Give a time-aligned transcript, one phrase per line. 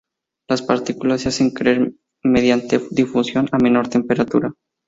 [0.49, 1.93] Las partículas se hacen crecer
[2.23, 4.51] mediante difusión a menor temperatura.